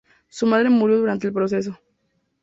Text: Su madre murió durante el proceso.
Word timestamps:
Su 0.29 0.47
madre 0.47 0.71
murió 0.71 0.97
durante 0.97 1.27
el 1.27 1.33
proceso. 1.33 1.79